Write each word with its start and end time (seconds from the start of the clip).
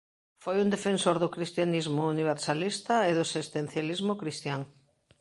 Foi 0.43 0.55
un 0.63 0.69
defensor 0.75 1.15
do 1.19 1.33
cristianismo 1.35 2.01
universalista 2.15 2.95
e 3.09 3.11
do 3.17 3.23
existencialismo 3.27 4.13
cristián. 4.21 4.61